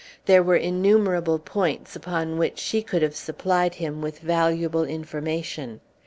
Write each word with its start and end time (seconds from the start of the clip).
There 0.25 0.41
were 0.41 0.55
innumerable 0.55 1.37
points 1.37 1.95
upon 1.95 2.39
which 2.39 2.57
she 2.57 2.81
could 2.81 3.03
have 3.03 3.15
supplied 3.15 3.75
him 3.75 4.01
with 4.01 4.17
valuable 4.17 4.83
information. 4.83 5.79